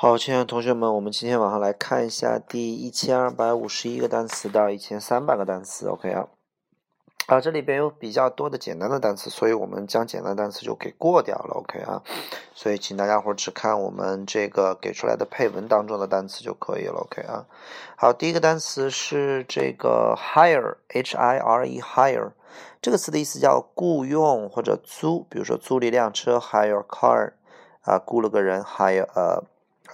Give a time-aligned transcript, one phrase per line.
[0.00, 6.28] 好，亲爱的同学们，我们今天晚上来看一下第一千二百五十一个单词到一千三百个单词，OK 啊？
[7.26, 12.04] 啊，这里边有比较多的简单的单词，所以我们将简单单词就给过掉了，OK 啊？
[12.54, 17.46] 所以请大家伙只看我们这个给出来的配文当中的单词就可以了，OK 啊？
[17.96, 22.30] 好，第一个单词是这个 hire，H-I-R-E，hire
[22.80, 27.32] 这个词的意思叫雇佣或者租，比如说租了一辆车，hire a car，
[27.82, 29.42] 啊，雇了个人，hire 呃。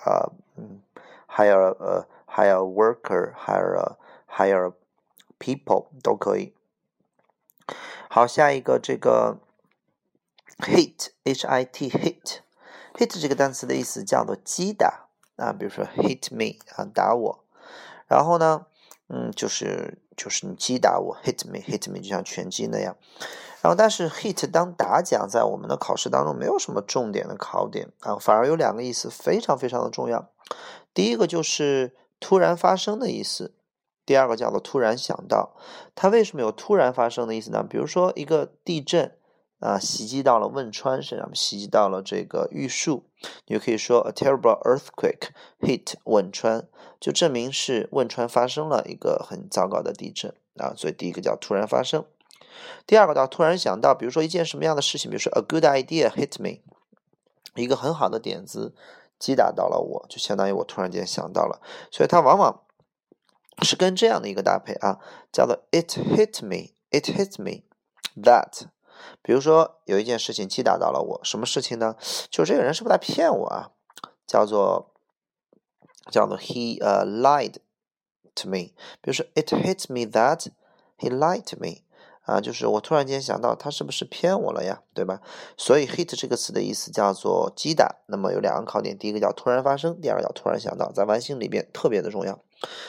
[0.04, 0.82] 啊，嗯
[1.28, 3.96] ，hire 呃，hire worker，hire
[4.28, 4.72] hire
[5.38, 6.54] people 都可以。
[8.10, 9.38] 好，下一个这个
[10.58, 17.44] hit，h i t hit，hit 这个单词的意思叫做击打啊，比如说 hit me 啊，打我。
[18.06, 18.66] 然后呢，
[19.08, 22.96] 嗯，就是就是你击打我，hit me，hit me 就像拳击那样。
[23.64, 30.28] 然后，但是 hit 当打奖，在我们的考试当中没有什么重点的考点啊，反而有两个意思非常非常的重要。
[30.92, 33.54] 第一个就是突然发生的意思，
[34.04, 35.56] 第二个叫做突然想到。
[35.94, 37.64] 它为什么有突然发生的意思呢？
[37.66, 39.16] 比如说一个地震
[39.60, 43.04] 啊，袭击到了汶川身上，袭击到了这个玉树，
[43.46, 46.68] 你就可以说 a terrible earthquake hit 汶川，
[47.00, 50.74] 就证明是汶川发生了一个很糟糕的地震啊。
[50.76, 52.04] 所以第一个叫突然发生。
[52.86, 56.60] 第二个到突然想到，比如说一件什么样的事情，比如说 a good idea hit me，
[57.54, 58.74] 一个很好的点子
[59.18, 61.60] 击打到了我，就相当于我突然间想到了，
[61.90, 62.62] 所以它往往
[63.62, 64.98] 是跟这样的一个搭配啊，
[65.32, 67.62] 叫做 it hit me，it hit me
[68.22, 68.66] that，
[69.22, 71.96] 比如说有一件事情击打到了我，什么事情呢？
[72.28, 73.70] 就这个人是不是在骗我啊？
[74.26, 74.92] 叫做
[76.10, 77.54] 叫做 he 呃 lied
[78.34, 80.48] to me，比如说 it hit me that
[80.98, 81.82] he lied to me。
[82.24, 84.82] 啊，就是我突然间想到，他是不是骗我了呀？
[84.94, 85.20] 对吧？
[85.58, 87.96] 所以 hit 这个词的意思叫做击打。
[88.06, 92.40] 那么有两个考点，第一个叫突然发生，第二个叫突然想到，在完形里边特别的重要。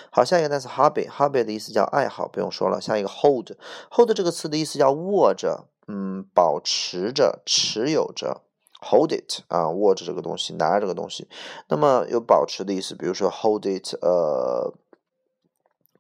[0.10, 2.80] 好，下一个单词 hobby，hobby 的意思叫爱好，不用说了。
[2.80, 8.42] 下一个 hold，hold 这个词的意思叫握着，嗯，保持着，持有着
[8.80, 11.28] ，hold it 啊，握着这个东西，拿着这个东西。
[11.68, 14.74] 那么有保持的意思，比如说 hold it，呃，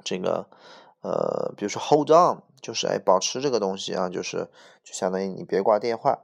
[0.05, 0.47] 这个。
[1.01, 4.49] 呃，比如说 hold on，就是哎，保持这个东西啊，就是
[4.83, 6.21] 就相当于你别挂电话。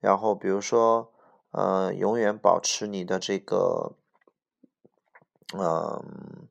[0.00, 1.12] 然后比如说，
[1.52, 3.92] 呃，永远保持你的这个，
[5.56, 6.48] 嗯，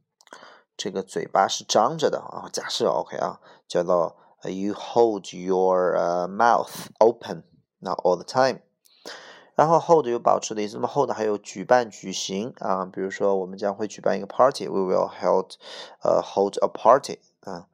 [0.78, 2.48] 这个嘴巴是张着的啊。
[2.54, 5.98] 假设 OK 啊，叫做 you hold your
[6.30, 7.44] mouth open
[7.80, 8.62] now all the time。
[9.56, 15.56] 然后 hold 有保持的意思，那么 hold 还有举办、举行啊，比如说我们将会举办一个 party，we will hold，
[16.02, 17.20] 呃，hold a party。
[17.42, 17.68] 啊，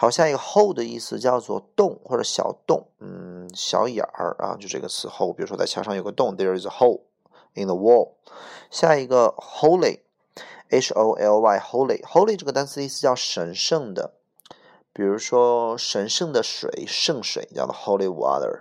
[0.00, 5.34] 好，下一个 hole 的意思叫做洞或者小洞，嗯，小眼儿啊，就这个词 hole。
[5.34, 7.02] 比如说在墙上有个洞，there is a hole
[7.52, 8.12] in the wall。
[8.70, 14.14] 下一个 holy，h o l y，holy，holy 这个单词意思叫神圣的，
[14.94, 18.60] 比如说神圣的水，圣水叫做 holy water，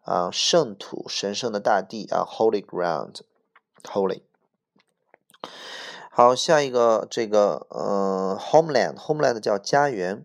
[0.00, 4.22] 啊，圣土，神圣的大地啊，holy ground，holy。
[6.10, 10.24] 好，下一个这个呃，homeland，homeland 叫家园。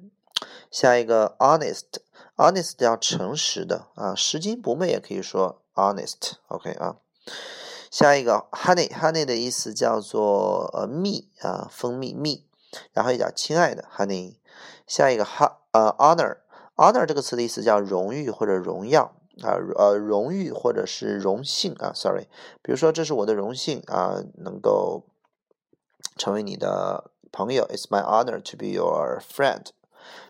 [0.71, 6.95] 下一个 honest，honest 叫诚实的啊，拾金不昧也可以说 honest，OK 啊。
[7.91, 12.45] 下一个 honey，honey 的意思叫做呃蜜啊，蜂蜜蜜，
[12.93, 14.37] 然后也叫亲爱的 honey。
[14.87, 22.27] 下一个 h 呃 honor，honor 这个词的意思叫荣誉或者荣耀啊，呃荣誉或者是荣幸啊，sorry，
[22.61, 25.03] 比如说这是我的荣幸啊，能够。
[26.17, 29.67] 成为你的朋友，It's my honor to be your friend。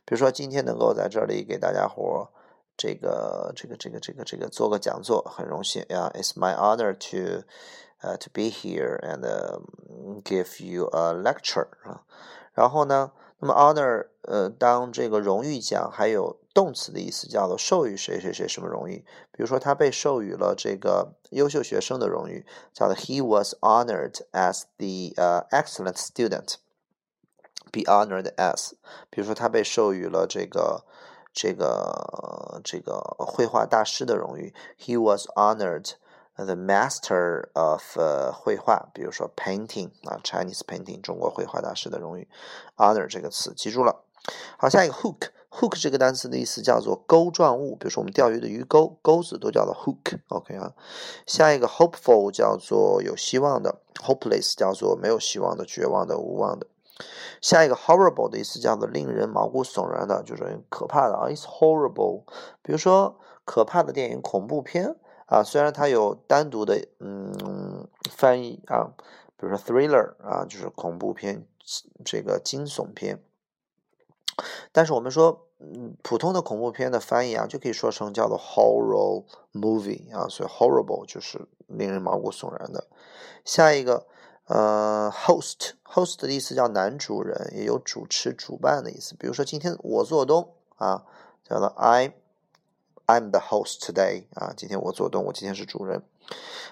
[0.06, 2.30] 比如说今天能够在这里给大家伙
[2.76, 6.12] 这个这个这个这个这个做个讲座，很荣幸呀。
[6.16, 7.44] It's my honor to
[8.02, 9.22] 呃 to be here and
[10.24, 12.02] give you a lecture 啊。
[12.54, 19.06] 然后呢，那么 honor 呃当这个荣誉奖还有动词的意思叫做授予谁谁谁什么荣誉。
[19.32, 26.56] 比如说他被授予了这个优秀学生的荣誉，叫做 He was honored as the 呃 excellent student。
[27.72, 28.72] Be honored as，
[29.10, 30.84] 比如说他被授予了这个
[31.34, 35.94] 这个这个绘画大师的荣誉，He was honored
[36.36, 37.82] the master of
[38.34, 42.28] 绘画，比如说 painting 啊 Chinese painting 中国绘画大师的荣誉
[42.76, 44.04] ，honor 这个词记住了。
[44.58, 45.30] 好，下一个 hook。
[45.54, 50.20] hook 这个单词的意思叫做钩状物，比如说我们钓鱼的鱼钩，钩子都叫做 hook。
[50.30, 50.74] OK 啊，
[51.28, 56.68] 下一个 hopeful 叫做有希望的，hopeless 叫做没有希望的、绝望的、无望的。
[57.42, 62.24] 下一个 horrible 的意思叫做令人毛骨悚然的，就是可怕的啊，it's horrible。
[62.62, 64.96] 比如说可怕的电影、恐怖片
[65.26, 68.94] 啊，虽然它有单独的嗯翻译啊，
[69.38, 71.48] 比如说 thriller 啊，就是恐怖片，
[72.06, 73.24] 这个惊悚片。
[74.72, 82.88] 但是我们说，嗯，普通的恐怖片的翻译啊，就可以说成叫做 horror movie 啊，所以 horrible 就是令人毛骨悚然的。
[83.46, 84.08] 下一个，
[84.52, 89.16] 呃，host，host 的意思叫男主人，也有主持、主办的意思。
[89.16, 91.06] 比如说今天我做东啊，
[91.48, 92.14] 叫做 I。
[93.08, 96.02] I'm the host today 啊，今天我做东，我今天是主人。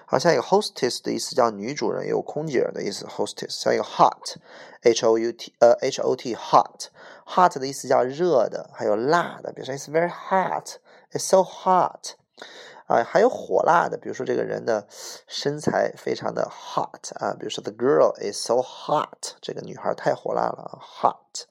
[0.06, 3.06] 好，下一个 hostess 的意思叫女主人，也有空姐的意思。
[3.06, 12.14] hostess，下一个 hot，h o u t，呃，h o t hot，hot 的意思叫热的，还有辣的，比如说 It's very hot，It's so hot，
[12.90, 14.86] 啊，还有火辣的，比如说这个人的
[15.26, 21.44] 身材非常的 hot 啊，比如说 The girl is so hot，这个女孩太火辣了，hot。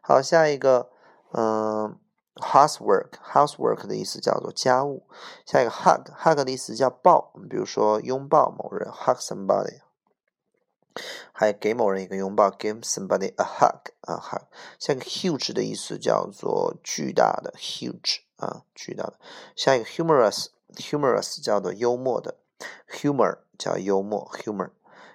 [0.00, 0.88] 好，下一个，
[1.32, 1.98] 嗯。
[2.34, 5.06] housework，housework 的意思叫做家务。
[5.46, 9.82] 下一个 hug，hug 的意思叫抱，比如说拥抱某人，hug somebody，
[11.30, 14.42] 还给某人一个拥抱，give somebody a hug 啊 hug。
[14.80, 19.14] 下一个 huge 的意思叫做巨大的，huge 啊巨大的。
[19.54, 22.36] 下一个，humorous humorous 叫做幽默的
[22.90, 24.70] ，humor 叫幽默，humor。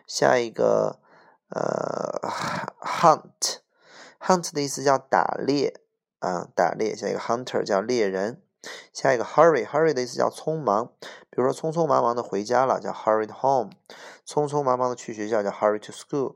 [0.07, 0.99] 下一个
[1.49, 2.19] 呃
[2.81, 5.81] hunt，hunt 的意思叫打猎。
[6.19, 8.41] 啊，打猎，下一个 hunter 叫猎人，
[8.91, 10.91] 下一个 hurry，hurry 的意思叫匆忙，
[11.29, 13.69] 比如说匆匆忙忙的回家了，叫 hurried home，
[14.27, 16.35] 匆匆忙忙的去学校叫 hurry to school，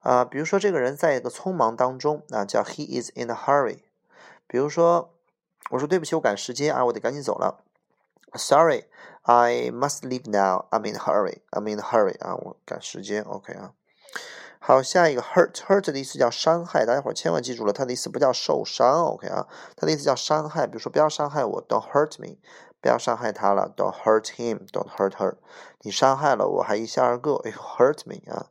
[0.00, 3.78] 啊，比如说这个人在一个匆忙当中，那叫 he is in a hurry，
[4.46, 5.14] 比如说
[5.70, 7.64] 我说对不起，我赶时间啊，我得赶紧走了
[8.34, 13.72] ，sorry，I must leave now，I'm in hurry，I'm in hurry 啊，我赶时间，OK 啊。
[14.64, 20.68] 好，下一个 hurt，hurt 的意思叫伤害，大家伙儿千万记住了，它的意思不叫受伤，OK 啊，它的意思叫伤害。
[20.68, 22.36] 比如说，不要伤害我，Don't hurt me，
[22.80, 25.34] 不要伤害他了，Don't hurt him，Don't hurt her。
[25.80, 28.50] 你伤害了我，还一笑而过，You hurt me 啊。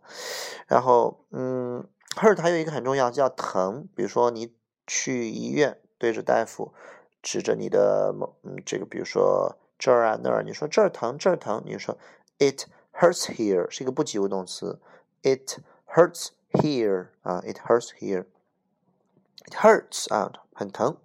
[0.67, 1.87] 然后，嗯
[2.17, 3.87] ，hurt 还有一个很重要，叫疼。
[3.95, 4.53] 比如说，你
[4.85, 6.73] 去医院，对着大夫，
[7.21, 11.97] 指着你的某，嗯，这个，比如说这儿啊那儿，你说这儿疼这儿疼，你说
[12.37, 14.79] It hurts here 是一个不及物动词
[15.23, 15.59] ，It。
[15.93, 20.95] hurts here 啊，it hurts here，it hurts 啊，很疼。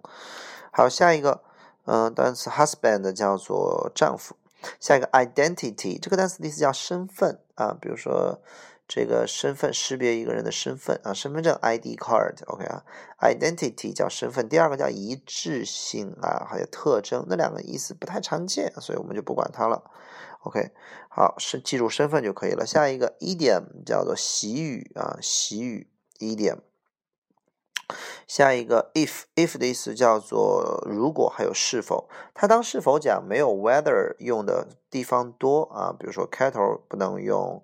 [0.71, 1.43] 好，下一个，
[1.83, 4.37] 嗯，单词 husband 叫做丈夫。
[4.79, 8.41] 下一个 identity 这个单词的意思叫身份啊，比如说
[8.87, 12.85] 这个身份识别一个人的身份啊，身份证 ID card，OK 啊
[13.19, 14.47] ，identity 叫身份。
[14.47, 19.91] 第二个叫一致性啊，还有特征，那两个意思不太常见，所以我们就不管它了。
[20.43, 20.71] OK，
[21.09, 22.65] 好，是记住身份就可以了。
[22.65, 25.89] 下一个 idiom 叫做习语啊，习语
[26.19, 26.59] idiom。
[28.25, 37.61] 下一个 if，if 的意思叫做如果还有是否，它当是否讲没有 whether 用的地方多啊，比如说开头不能用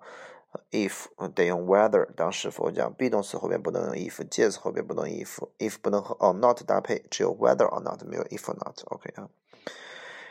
[0.70, 8.54] if，得用 whether 当是否讲，be 动词后边不能用 if，介词后边不能用 if，if 不能和 or not 搭配，只有 whether or not，没有 if or
[8.54, 9.28] not，OK 啊。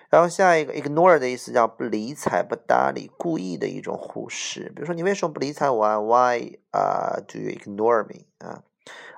[0.10, 4.72] 然后下一个 ignore 的意思叫不理睬、不搭理、故意的一种忽视。
[4.76, 8.64] 比如说，你为什么不理睬我啊？Why 啊？Do you ignore me 啊？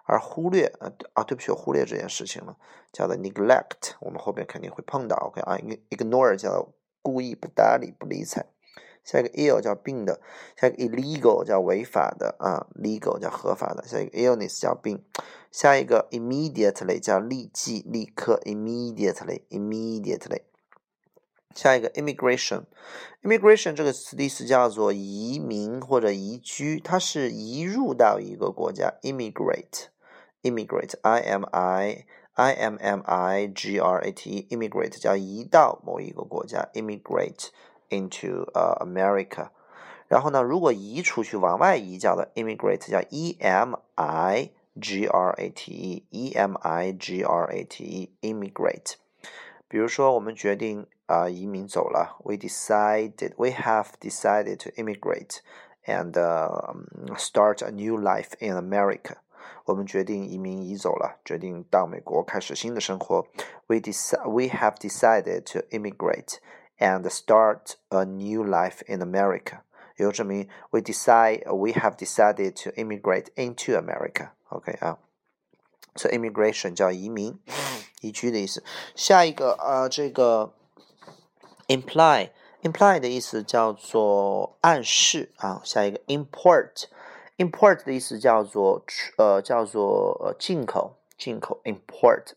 [0.05, 2.55] 而忽略啊啊，对不起，我忽略这件事情了，
[2.93, 3.95] 叫做 neglect。
[3.99, 5.57] 我们后边肯定会碰到，OK 啊
[5.89, 6.69] ？ignore 叫
[7.01, 8.45] 故意不搭理、不理睬。
[9.05, 10.19] 下一个 ill 叫病的，
[10.59, 13.83] 下一个 illegal 叫违法的啊，legal 叫合法的。
[13.87, 15.03] 下一个 illness 叫病。
[15.51, 20.41] 下一个 immediately 叫立即、立刻，immediately，immediately。
[21.53, 28.95] 下一个 immigration，immigration 这个词的意思叫做移民或者移居，它是移入到一个国家。
[29.03, 37.47] immigrate，immigrate，i m i i m m i g r a t e，immigrate 叫移到某一个国家，immigrate
[37.88, 39.48] into 呃 America。
[40.08, 47.84] 然后呢，如果移出去往外移，叫做 immigrate，叫 e m i g r a t e，e m i g r a t
[47.84, 48.94] e，immigrate。
[49.68, 52.16] 比如说，我们决定啊移民走了。
[52.24, 55.38] We decided, we have decided to immigrate
[55.86, 56.12] and
[57.16, 59.18] start a new life in America.
[59.66, 63.24] 我们决定移民移走了，决定到美国开始新的生活。
[63.68, 66.38] We decide, we have decided to immigrate
[66.78, 69.60] and start a new life in America.
[69.96, 74.30] 也就证明 we decide, we have decided to immigrate into America.
[74.48, 74.98] OK 啊，
[75.94, 77.38] 所以 immigration 叫移民。
[78.00, 78.64] 移居的意思。
[78.94, 80.54] 下一个啊，这个
[81.68, 85.60] imply，imply 的意思叫做暗示啊。
[85.62, 88.82] 下一个 import，import 的意思叫做
[89.18, 92.32] 呃叫做进口，进口 import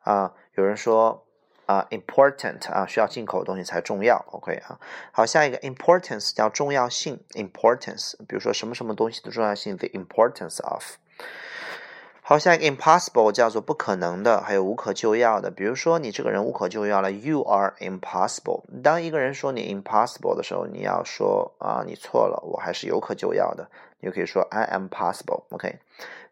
[0.00, 0.32] 啊。
[0.54, 1.25] 有人说
[1.67, 4.25] 啊，important 啊，需要进口的东西才重要。
[4.31, 4.79] OK 啊，
[5.11, 10.95] 好，下一个 importance 叫重要性，importance，比如说什么什么东西的重要性，the importance of。
[12.29, 15.49] 好，下一个 impossible 叫做不可能的，还有无可救药的。
[15.49, 18.63] 比如说你这个人无可救药了，you are impossible。
[18.83, 23.69] 当一个人说你 impossible 的时候，你要说啊，你错了，我还是有可救药的。
[24.01, 25.43] 你就可以说 I am possible。
[25.51, 25.79] OK，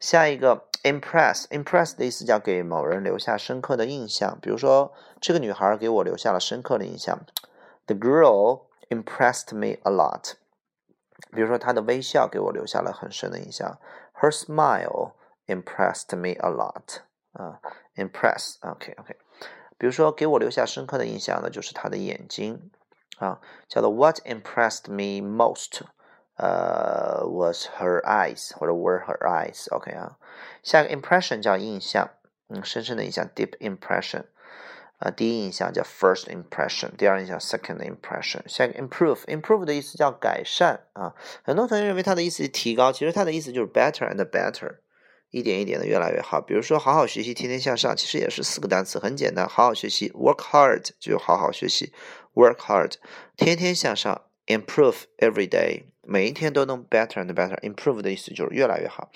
[0.02, 4.38] 下一个 impress，impress 的意思叫给某人留下深刻的印象。
[4.42, 7.22] 比如说这个女孩给我留下了深刻的印象
[7.86, 10.34] ，The girl impressed me a lot。
[11.32, 13.78] 比如说她的微笑给我留下了很深的印象
[14.20, 15.12] ，Her smile。
[15.47, 16.99] impressed me a lot
[17.33, 17.61] 啊，
[17.95, 19.17] impress，OK，OK，
[19.79, 22.71] 比如说给我留下深刻的印象的就是他的眼睛
[23.19, 25.83] 啊，叫做 What impressed me most，
[26.37, 30.17] 呃，was her eyes 或者 were her eyes，OK 啊，
[30.63, 32.11] 下一个 impression 叫印象，
[32.49, 34.25] 嗯，深深的印象，deep impression，
[34.99, 44.79] 啊，第一印象叫 first impression，第二印象 second impression，下一个 improve，improve 的意思叫改善啊，很多同学认为它的意思是提高，其实它的意思就是 better and better。
[45.36, 46.40] 一点一点的越来越好。
[46.40, 49.46] 比如说，好好学习，天天向上，其实也是四个单词，很简单。
[49.46, 51.92] 好好学习，work hard 就好好学习
[52.36, 52.94] ，work hard，
[53.36, 57.60] 天天向上，improve every day，每一天都能 better and better。
[57.60, 59.12] improve 的意思就是越来越好。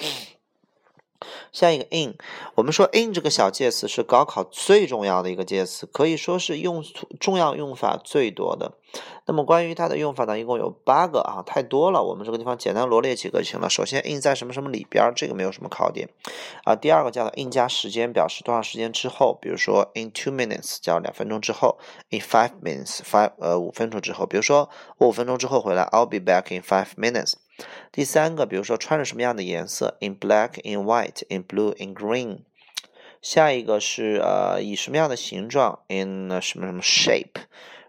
[1.51, 2.15] 下一个 in，
[2.55, 6.83] 我们说 in 这个小介词是高考最重要的一个介词，可以说是用
[7.19, 8.73] 重要用法最多的。
[9.25, 12.03] 那么关于它的用法呢，一共有八个啊，太多了。
[12.03, 13.69] 我们这个地方简单罗列几个就行了。
[13.69, 16.09] 首先 in 在什么什么里边，这个没有什么考点
[16.63, 16.75] 啊。
[16.75, 21.77] 第二个叫做 in 加时间，表示多长时间之后，比如说 in two minutes 叫两分钟之后
[22.09, 27.33] ，in five minutes five 呃五分钟之后，比如说我五分钟之后回来，I'll be back in five minutes。
[27.92, 32.39] 第三个，比如说穿着什么样的颜色，in black, in white, in blue, in green。
[33.22, 37.44] 下一个是呃以什么样的形状，in 什么什么 shape。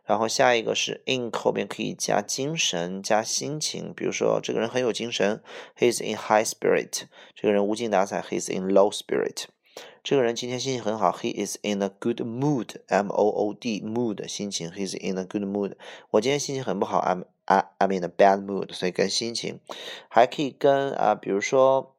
[0.05, 5.41] 然后下一个是 in 后边可以加精神加心情，比如说这个人很有精神
[5.79, 7.03] ，he's in high spirit。
[7.37, 9.45] 这个人无精打采，he's in low spirit。
[10.03, 15.75] 这个人今天心情很好，he is in a good mood，m o o d mood 心情，he's in a good mood。
[16.11, 19.59] 我今天心情很不好，I'm I I'm in a bad mood，所以跟心情，
[20.09, 21.93] 还可以跟啊，比如说，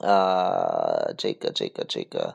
[0.00, 2.34] 呃，这个这个这个，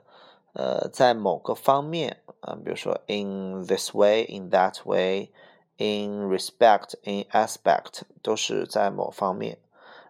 [0.54, 9.58] 呃，在某个方面啊，比如说 in this way，in that way，in respect，in aspect，都是在某方面。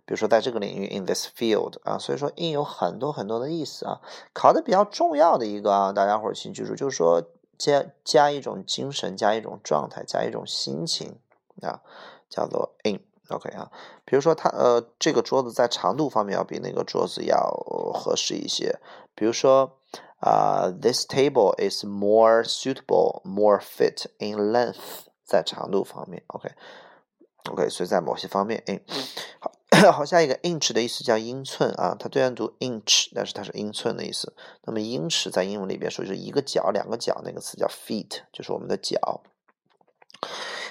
[0.05, 4.00] 比如说在这个领域，in this field 啊，所以说 in 有很多很多的意思啊。
[4.31, 7.24] 考的比较重要的一个啊，大家伙儿请记住，就是说
[7.57, 11.17] 加加一种精神，加一种状态，加一种心情
[11.62, 11.81] 啊，
[12.29, 13.71] 叫做 in，OK 啊。
[14.05, 17.38] 比如说它呃，这个桌子在长度方面要比那个桌子要
[17.93, 18.79] 合适一些。
[19.13, 19.77] 比如说
[20.19, 28.81] 啊，this table is more suitable, more fit in length，在长度方面，OK，OK，所以在某些方面，in
[29.39, 29.51] 好。
[29.91, 34.33] 好， 下一个 inch 的意思叫英寸啊，它虽然读 inch，但是它是英寸的意思。
[34.63, 39.21] 那么英尺在英文里边说是一个脚、两个脚，那个词叫 feet，就是我们的脚。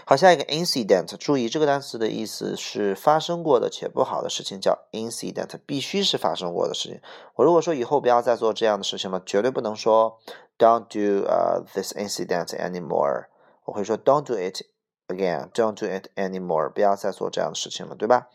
[0.07, 7.01] 好，下一个 incident，注意这个单词的意思是发生过的且不好的事情，叫 incident，必须是发生过的事情。
[7.37, 10.19] 我如果说以后不要再做这样的事情了，绝对不能说
[10.59, 13.29] don't do 呃 this incident anymore，
[13.65, 14.61] 我会说 don't do it
[15.09, 18.29] again，don't do it anymore，不要再做这样的事情了，对吧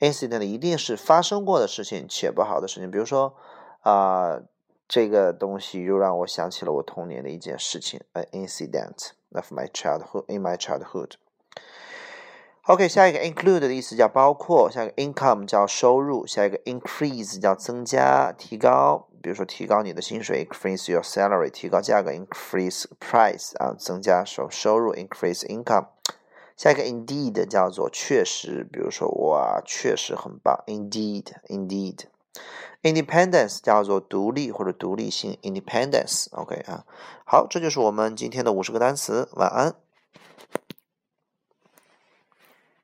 [0.00, 3.36] ？incident 一定是发生过的事情且不好的事情，比如说
[3.82, 4.40] 啊，
[4.92, 11.12] 这个东西又让我想起了我童年的一件事情，an incident of my childhood in my childhood。
[12.64, 25.86] OK，下一个 include 的意思叫包括，下一个 income 叫收入，下一个 increase 叫增加、提高，比如说提高你的薪水，increase your salary，提高价格，increase price 啊，增加收收入，increase income。
[26.54, 32.11] 下一个 indeed 叫做确实，比如说哇，确实很棒，indeed，indeed。
[32.82, 36.26] Independence 叫做独立或者独立性，independence。
[36.32, 36.84] OK 啊，
[37.24, 39.74] 好，这就是我们今天的五十个单词，晚安。